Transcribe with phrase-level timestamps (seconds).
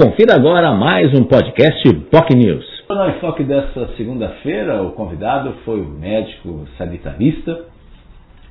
[0.00, 2.64] Confira agora mais um podcast POC News.
[2.88, 7.66] No enfoque dessa segunda-feira, o convidado foi o médico sanitarista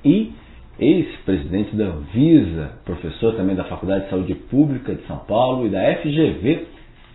[0.06, 0.32] e
[0.80, 5.82] ex-presidente da Anvisa, professor também da Faculdade de Saúde Pública de São Paulo e da
[5.96, 6.68] FGV,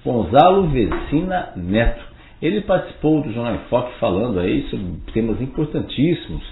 [0.04, 2.02] Gonzalo Vecina Neto.
[2.42, 6.42] Ele participou do Jornal Enfoque falando aí sobre temas importantíssimos,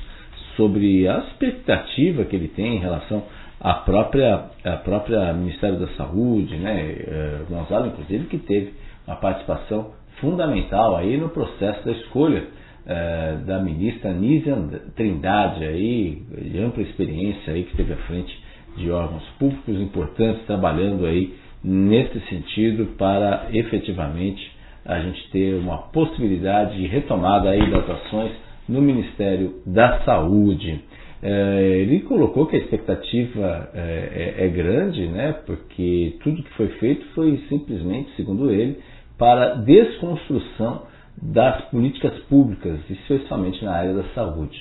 [0.57, 3.25] sobre a expectativa que ele tem em relação
[3.75, 8.75] própria, a própria Ministério da Saúde, né, é, Gonzalo, inclusive, que teve
[9.07, 12.45] uma participação fundamental aí no processo da escolha
[12.87, 14.57] é, da ministra Nízia
[14.97, 18.37] Trindade, aí, de ampla experiência aí, que esteve à frente
[18.77, 24.51] de órgãos públicos importantes, trabalhando aí nesse sentido para efetivamente
[24.85, 28.33] a gente ter uma possibilidade de retomada aí das ações
[28.69, 30.81] no Ministério da Saúde.
[31.23, 36.67] É, ele colocou que a expectativa é, é, é, grande, né, porque tudo que foi
[36.81, 38.81] feito foi simplesmente, segundo ele,
[39.17, 40.83] para desconstrução
[41.17, 44.61] das políticas públicas, especialmente na área da saúde.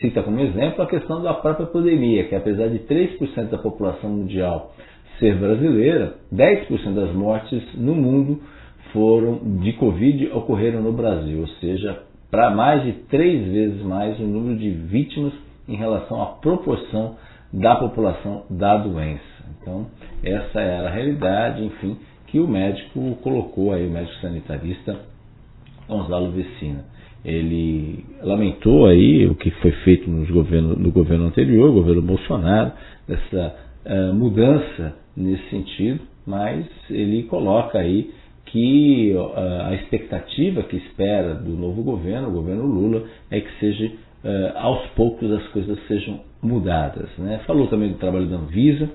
[0.00, 4.74] Cita como exemplo a questão da própria pandemia, que apesar de 3% da população mundial
[5.18, 8.40] ser brasileira, 10% das mortes no mundo
[8.92, 14.22] foram de Covid ocorreram no Brasil, ou seja, para mais de três vezes mais o
[14.22, 15.32] número de vítimas
[15.68, 17.16] em relação à proporção
[17.52, 19.22] da população da doença.
[19.60, 19.86] Então,
[20.22, 24.96] essa era a realidade, enfim, que o médico colocou aí, o médico sanitarista
[25.88, 26.84] Gonzalo Vecina.
[27.24, 32.72] Ele lamentou aí o que foi feito nos no governo anterior, governo Bolsonaro,
[33.08, 38.10] essa uh, mudança nesse sentido, mas ele coloca aí
[38.46, 43.90] que uh, a expectativa que espera do novo governo, o governo Lula, é que seja
[44.56, 47.08] aos poucos as coisas sejam mudadas.
[47.18, 47.40] Né?
[47.46, 48.88] Falou também do trabalho da Anvisa,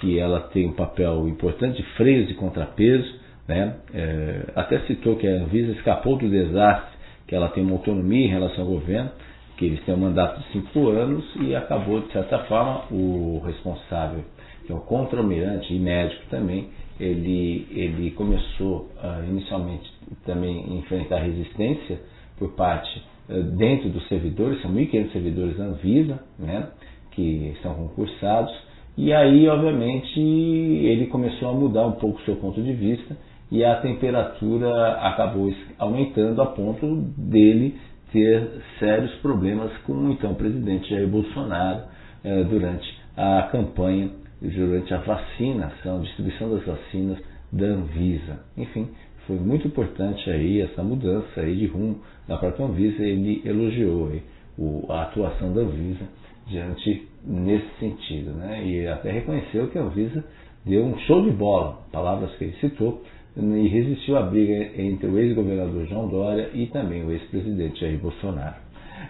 [0.00, 3.20] que ela tem um papel importante de freios e contrapeso.
[3.46, 3.76] Né?
[3.94, 8.30] É, até citou que a Anvisa escapou do desastre, que ela tem uma autonomia em
[8.30, 9.10] relação ao governo,
[9.56, 14.24] que eles têm um mandato de cinco anos e acabou, de certa forma, o responsável,
[14.66, 16.68] que é o contra-almirante e médico também,
[16.98, 19.90] ele, ele começou uh, inicialmente
[20.24, 22.00] também a enfrentar resistência
[22.38, 23.11] por parte eh,
[23.56, 26.68] dentro dos servidores, são 1.500 servidores da Anvisa, né,
[27.12, 28.52] que são concursados,
[28.96, 33.16] e aí, obviamente, ele começou a mudar um pouco o seu ponto de vista
[33.50, 37.78] e a temperatura acabou aumentando a ponto dele
[38.12, 38.46] ter
[38.78, 41.82] sérios problemas com o então presidente Jair Bolsonaro
[42.22, 44.10] eh, durante a campanha,
[44.40, 47.18] durante a vacinação, distribuição das vacinas
[47.50, 48.40] da Anvisa.
[48.56, 48.88] Enfim,
[49.26, 53.02] foi muito importante aí essa mudança aí de rumo da própria Anvisa.
[53.02, 54.22] Ele elogiou aí
[54.58, 56.04] o, a atuação da Anvisa
[56.46, 58.64] diante nesse sentido, né?
[58.66, 60.24] E até reconheceu que a Anvisa
[60.64, 63.02] deu um show de bola, palavras que ele citou,
[63.36, 68.56] e resistiu à briga entre o ex-governador João Dória e também o ex-presidente Jair Bolsonaro.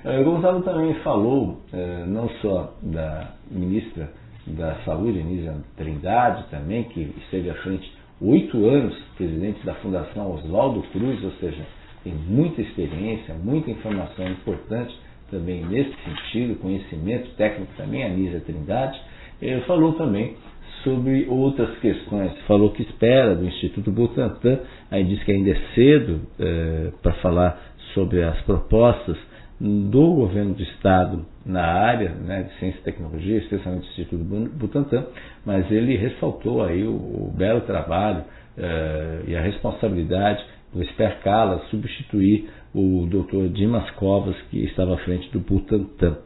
[0.04, 4.10] Uh, Gonzalo também falou uh, não só da ministra
[4.46, 10.82] da Saúde, Nízia Trindade, também, que esteve à frente oito anos presidente da Fundação Oswaldo
[10.92, 11.62] Cruz, ou seja,
[12.04, 14.94] tem muita experiência, muita informação importante
[15.30, 19.00] também nesse sentido, conhecimento técnico também, a Nízia Trindade.
[19.66, 20.36] Falou também
[20.84, 22.32] sobre outras questões.
[22.46, 24.60] Falou que espera do Instituto Butantan,
[24.90, 27.60] aí diz que ainda é cedo é, para falar
[27.94, 29.16] sobre as propostas
[29.62, 35.06] do governo do Estado na área né, de ciência e tecnologia, especialmente o Instituto Butantan,
[35.46, 38.22] mas ele ressaltou aí o, o belo trabalho
[38.58, 43.52] uh, e a responsabilidade do Esper Cala substituir o Dr.
[43.52, 46.16] Dimas Covas, que estava à frente do Butantan.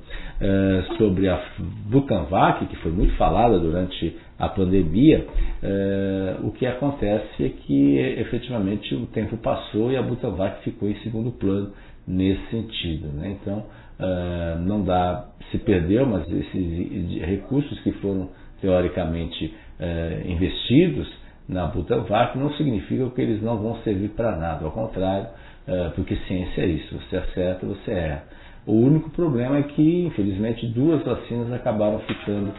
[0.40, 1.42] Uh, sobre a
[1.90, 5.26] Butanvac, que foi muito falada durante a pandemia,
[5.62, 10.96] uh, o que acontece é que efetivamente o tempo passou e a Butanvac ficou em
[11.00, 11.72] segundo plano
[12.06, 13.08] nesse sentido.
[13.08, 13.36] Né?
[13.40, 13.58] Então,
[13.98, 18.28] uh, não dá, se perdeu, mas esses recursos que foram
[18.60, 21.08] teoricamente uh, investidos
[21.48, 25.26] na Butanvac não significam que eles não vão servir para nada, ao contrário,
[25.66, 28.24] uh, porque ciência é isso, você acerta, você erra.
[28.66, 32.52] O único problema é que, infelizmente, duas vacinas acabaram ficando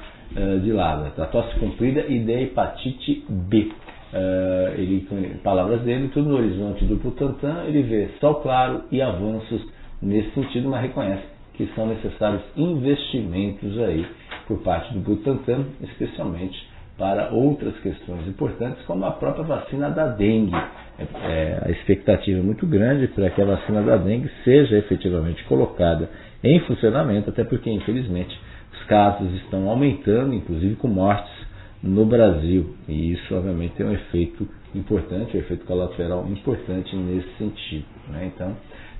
[0.62, 3.72] de lado, a tosse comprida e da hepatite B.
[4.14, 5.06] Uh, ele,
[5.44, 9.62] palavras dele, tudo no horizonte do Butantan, ele vê sol claro e avanços
[10.02, 11.24] nesse sentido, mas reconhece
[11.56, 14.06] que são necessários investimentos aí
[14.48, 16.58] por parte do Butantan, especialmente
[16.98, 20.56] para outras questões importantes, como a própria vacina da dengue.
[20.56, 25.44] É, é, a expectativa é muito grande para que a vacina da dengue seja efetivamente
[25.44, 26.10] colocada
[26.44, 28.40] em funcionamento, até porque, infelizmente,
[28.74, 31.47] os casos estão aumentando, inclusive com mortes
[31.82, 32.76] no Brasil.
[32.88, 37.86] E isso, obviamente, tem um efeito importante, o efeito colateral importante nesse sentido.
[38.10, 38.32] Né?
[38.34, 38.56] Então,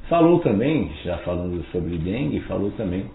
[0.10, 3.06] falou também, já falando sobre dengue, falou também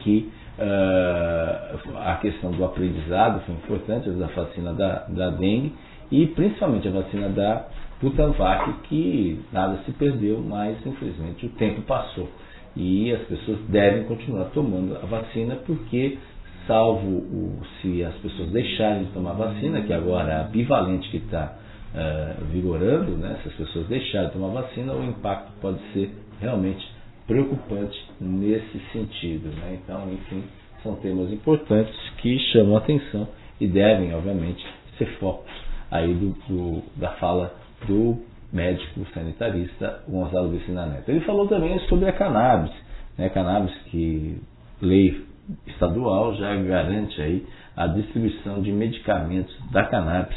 [0.00, 5.72] que uh, a questão do aprendizado foi importante, da vacina da, da dengue
[6.10, 7.66] e principalmente a vacina da
[8.00, 12.28] Butanvac, que nada se perdeu, mas infelizmente o tempo passou.
[12.76, 16.18] E as pessoas devem continuar tomando a vacina, porque,
[16.66, 21.18] salvo o, se as pessoas deixarem de tomar vacina, que agora é a bivalente que
[21.18, 21.56] está
[21.94, 23.38] eh, vigorando, né?
[23.42, 26.10] se as pessoas deixarem de tomar vacina, o impacto pode ser
[26.40, 26.86] realmente
[27.26, 29.48] preocupante nesse sentido.
[29.56, 29.78] Né?
[29.82, 30.44] Então, enfim,
[30.82, 33.28] são temas importantes que chamam a atenção
[33.60, 34.64] e devem, obviamente,
[34.98, 35.50] ser focos
[35.90, 37.54] aí do, do da fala
[37.86, 38.18] do
[38.52, 41.10] médico sanitarista Gonzalo Vicina Neto.
[41.10, 42.72] Ele falou também sobre a cannabis,
[43.16, 43.28] né?
[43.28, 44.40] cannabis que
[44.80, 45.24] lei
[45.66, 47.46] estadual já garante aí
[47.76, 50.36] a distribuição de medicamentos da cannabis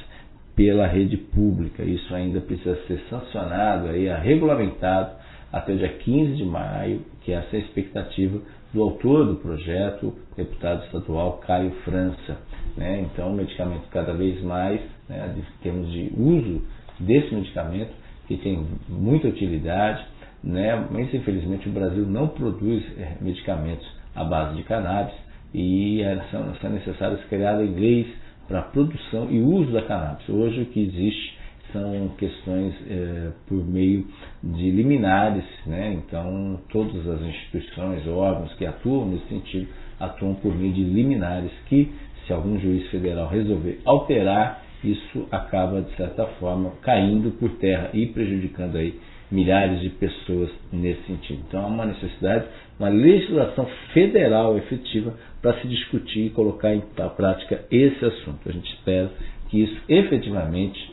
[0.55, 1.83] pela rede pública.
[1.83, 5.11] Isso ainda precisa ser sancionado, aí, regulamentado
[5.51, 8.39] até o dia 15 de maio, que essa é a expectativa
[8.73, 12.37] do autor do projeto, deputado estadual Caio França.
[12.77, 13.01] Né?
[13.01, 16.61] Então, medicamento cada vez mais, né, em termos de uso
[16.99, 17.91] desse medicamento,
[18.27, 20.05] que tem muita utilidade,
[20.43, 20.87] né?
[20.91, 25.13] mas infelizmente o Brasil não produz é, medicamentos à base de cannabis
[25.53, 26.01] e
[26.31, 28.07] são, são necessários criar leis
[28.47, 30.27] para a produção e uso da cannabis.
[30.29, 31.37] Hoje o que existe
[31.71, 34.07] são questões é, por meio
[34.43, 35.93] de liminares, né?
[35.93, 39.67] então todas as instituições, órgãos que atuam nesse sentido
[39.99, 41.91] atuam por meio de liminares que,
[42.25, 48.07] se algum juiz federal resolver alterar, isso acaba de certa forma caindo por terra e
[48.07, 48.97] prejudicando aí
[49.31, 51.43] milhares de pessoas nesse sentido.
[51.47, 52.45] Então há uma necessidade,
[52.79, 56.81] uma legislação federal efetiva para se discutir e colocar em
[57.15, 58.47] prática esse assunto.
[58.47, 59.11] A gente espera
[59.49, 60.91] que isso efetivamente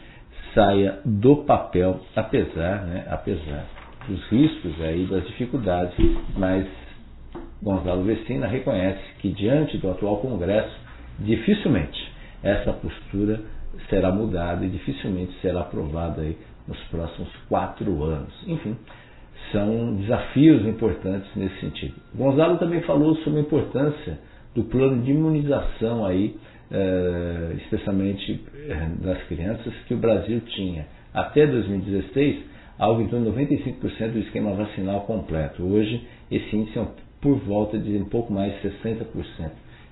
[0.55, 3.67] saia do papel, apesar, né, apesar
[4.09, 5.95] dos riscos aí, das dificuldades,
[6.37, 6.67] mas
[7.63, 10.75] Gonzalo Vecina reconhece que diante do atual Congresso,
[11.19, 12.13] dificilmente
[12.43, 13.41] essa postura
[13.89, 18.33] será mudada e dificilmente será aprovada aí nos próximos quatro anos.
[18.47, 18.77] Enfim,
[19.53, 21.95] são desafios importantes nesse sentido.
[22.15, 24.19] Gonzalo também falou sobre a importância
[24.55, 26.37] do plano de imunização aí,
[26.71, 33.39] eh, especialmente eh, das crianças, que o Brasil tinha até 2016 algo em torno de
[33.39, 35.63] 95% do esquema vacinal completo.
[35.63, 36.87] Hoje, esse índice é
[37.21, 39.07] por volta de um pouco mais de 60%.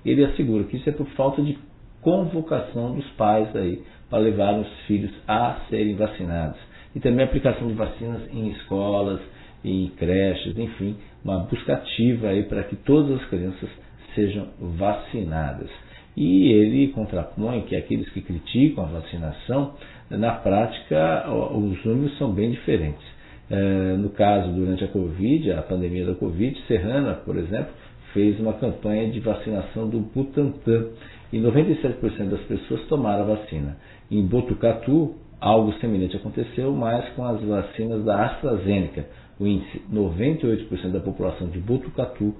[0.05, 1.57] Ele assegura que isso é por falta de
[2.05, 3.81] convocação dos pais aí
[4.11, 6.59] para levar os filhos a serem vacinados.
[6.95, 9.19] E também a aplicação de vacinas em escolas,
[9.63, 13.69] em creches, enfim, uma busca ativa aí para que todas as crianças
[14.13, 15.69] sejam vacinadas.
[16.15, 19.73] E ele contrapõe que aqueles que criticam a vacinação,
[20.09, 23.03] na prática, os números são bem diferentes.
[23.49, 27.73] É, no caso, durante a Covid, a pandemia da Covid, Serrana, por exemplo,
[28.13, 30.91] fez uma campanha de vacinação do Butantan
[31.31, 33.77] e 97% das pessoas tomaram a vacina.
[34.09, 39.05] Em Botucatu, algo semelhante aconteceu, mas com as vacinas da AstraZeneca.
[39.39, 42.33] O índice, 98% da população de Botucatu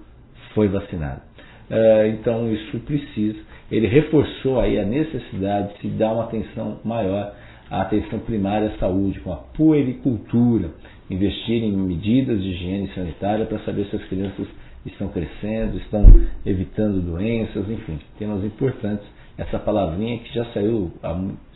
[0.53, 1.21] foi vacinada.
[1.69, 3.39] É, então isso precisa.
[3.71, 7.33] Ele reforçou aí a necessidade de se dar uma atenção maior
[7.69, 10.71] à atenção primária à saúde, com a puericultura,
[11.09, 14.47] investir em medidas de higiene sanitária para saber se as crianças
[14.85, 16.05] estão crescendo, estão
[16.45, 19.05] evitando doenças, enfim, temas importantes.
[19.37, 20.91] Essa palavrinha que já saiu,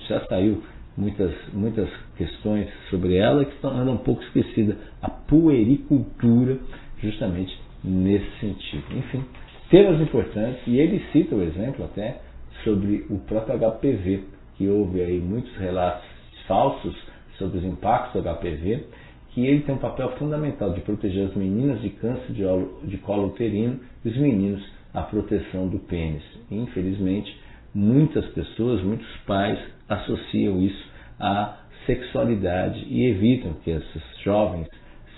[0.08, 0.62] já saiu
[0.98, 4.78] muitas, muitas questões sobre ela que estão andando um pouco esquecida.
[5.02, 6.58] A puericultura,
[7.02, 8.84] justamente nesse sentido.
[8.92, 9.24] Enfim,
[9.70, 12.20] temas importantes, e ele cita o exemplo até
[12.64, 14.24] sobre o próprio HPV,
[14.60, 16.04] que houve aí muitos relatos
[16.46, 16.94] falsos
[17.38, 18.88] sobre os impactos do HPV,
[19.30, 22.44] que ele tem um papel fundamental de proteger as meninas de câncer de,
[22.84, 24.62] de colo uterino e os meninos
[24.94, 26.24] a proteção do pênis.
[26.52, 27.34] Infelizmente,
[27.74, 34.68] muitas pessoas, muitos pais associam isso à sexualidade e evitam que esses jovens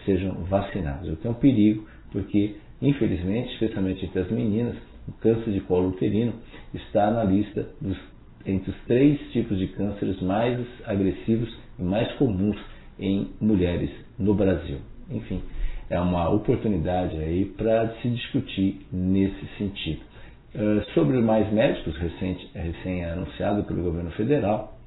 [0.05, 1.09] sejam vacinados.
[1.09, 4.75] O que é um perigo, porque, infelizmente, especialmente entre as meninas,
[5.07, 6.33] o câncer de colo uterino
[6.75, 7.97] está na lista dos,
[8.45, 12.57] entre os três tipos de cânceres mais agressivos e mais comuns
[12.99, 14.77] em mulheres no Brasil.
[15.09, 15.41] Enfim,
[15.89, 20.01] é uma oportunidade aí para se discutir nesse sentido.
[20.53, 24.77] Uh, sobre mais médicos, recém-anunciado recém pelo governo federal,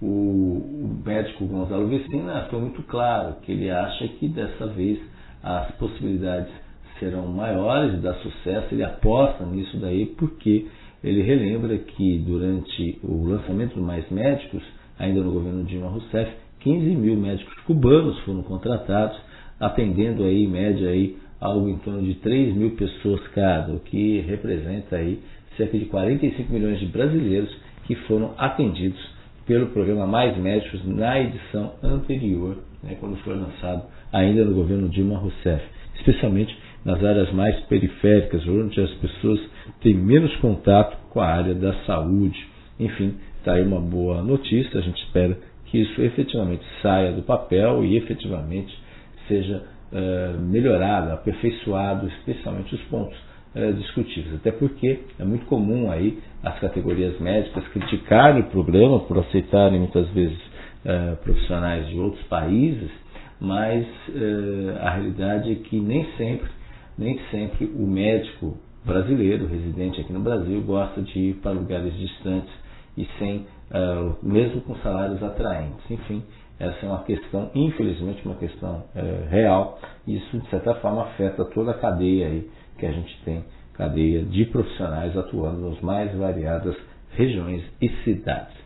[0.00, 4.98] o, o médico Gonzalo Vecina foi muito claro que ele acha que dessa vez
[5.42, 6.52] as possibilidades
[6.98, 10.66] serão maiores de dar sucesso, ele aposta nisso daí porque
[11.02, 14.62] ele relembra que durante o lançamento do Mais Médicos,
[14.98, 16.30] ainda no governo Dilma Rousseff,
[16.60, 19.18] 15 mil médicos cubanos foram contratados,
[19.58, 24.20] atendendo aí, em média, aí, algo em torno de 3 mil pessoas cada, o que
[24.20, 25.20] representa aí
[25.56, 27.54] cerca de 45 milhões de brasileiros
[27.84, 29.00] que foram atendidos
[29.44, 35.18] pelo programa Mais Médicos na edição anterior, né, quando foi lançado ainda no governo Dilma
[35.18, 35.64] Rousseff,
[35.96, 39.40] especialmente nas áreas mais periféricas, onde as pessoas
[39.80, 42.46] têm menos contato com a área da saúde.
[42.78, 45.36] Enfim, está aí uma boa notícia, a gente espera
[45.66, 48.76] que isso efetivamente saia do papel e efetivamente
[49.26, 49.62] seja
[49.92, 53.16] uh, melhorado, aperfeiçoado, especialmente os pontos
[53.54, 54.34] uh, discutidos.
[54.34, 60.08] Até porque é muito comum aí as categorias médicas criticarem o programa por aceitarem muitas
[60.10, 60.38] vezes
[60.84, 62.90] uh, profissionais de outros países,
[63.40, 63.84] mas
[64.80, 66.48] a realidade é que nem sempre,
[66.98, 72.52] nem sempre o médico brasileiro, residente aqui no Brasil, gosta de ir para lugares distantes
[72.96, 75.90] e sem, uh, mesmo com salários atraentes.
[75.90, 76.22] Enfim,
[76.58, 79.78] essa é uma questão, infelizmente, uma questão uh, real.
[80.06, 83.44] E isso, de certa forma, afeta toda a cadeia aí que a gente tem,
[83.74, 86.76] cadeia de profissionais atuando nas mais variadas
[87.12, 88.56] regiões e cidades.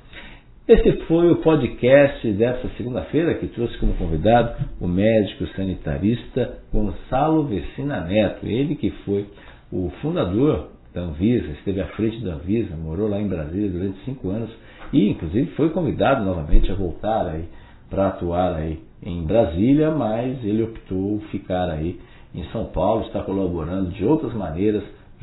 [0.68, 8.00] Esse foi o podcast dessa segunda-feira que trouxe como convidado o médico sanitarista Gonçalo Vecina
[8.00, 9.28] Neto, ele que foi
[9.70, 14.28] o fundador da Anvisa, esteve à frente da Anvisa, morou lá em Brasília durante cinco
[14.30, 14.50] anos
[14.92, 17.44] e, inclusive, foi convidado novamente a voltar aí
[17.88, 22.00] para atuar aí em Brasília, mas ele optou ficar aí
[22.34, 24.82] em São Paulo, está colaborando de outras maneiras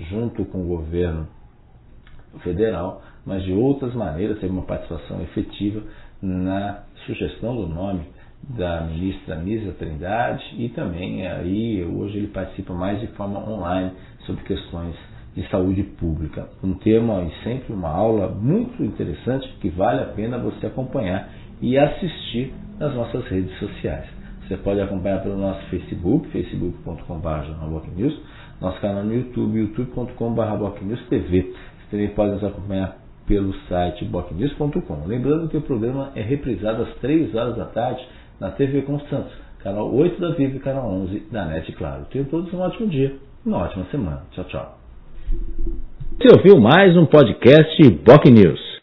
[0.10, 1.28] junto com o governo
[2.40, 5.82] federal, mas de outras maneiras teve uma participação efetiva
[6.22, 8.02] na sugestão do nome
[8.50, 13.92] da ministra Nízia Trindade e também aí hoje ele participa mais de forma online
[14.26, 14.96] sobre questões
[15.36, 16.48] de saúde pública.
[16.64, 21.30] Um tema e sempre uma aula muito interessante que vale a pena você acompanhar
[21.62, 24.06] e assistir nas nossas redes sociais.
[24.48, 27.54] Você pode acompanhar pelo nosso Facebook, facebook.com.br
[28.62, 31.54] nosso canal no YouTube, youtube.com.br TV.
[31.94, 32.98] Também pode nos acompanhar
[33.28, 35.06] pelo site bocnews.com.
[35.06, 38.04] Lembrando que o programa é reprisado às 3 horas da tarde
[38.40, 42.06] na TV Constantes, canal 8 da Vivo e canal 11 da NET Claro.
[42.10, 44.24] Tenham todos um ótimo dia, uma ótima semana.
[44.32, 44.80] Tchau, tchau.
[46.18, 48.64] Você ouviu mais um podcast Boc News.